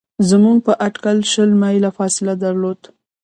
[0.29, 2.87] زموږ په اټکل شل میله فاصله درلوده.